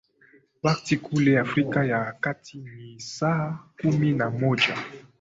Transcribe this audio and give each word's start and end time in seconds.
wakti 0.63 0.97
kule 0.97 1.39
afrika 1.39 1.85
ya 1.85 2.11
kati 2.19 2.57
ni 2.57 2.99
saa 2.99 3.59
kumi 3.81 4.11
na 4.11 4.29
moja 4.29 4.77